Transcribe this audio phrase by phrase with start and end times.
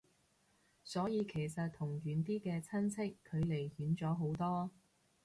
[0.83, 4.71] 所以其實同遠啲嘅親戚距離遠咗好多